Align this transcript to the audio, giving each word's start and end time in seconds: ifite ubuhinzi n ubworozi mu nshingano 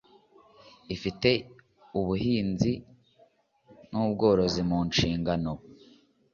ifite 0.95 1.29
ubuhinzi 1.99 2.73
n 3.91 3.93
ubworozi 4.05 4.61
mu 4.69 4.79
nshingano 4.89 5.51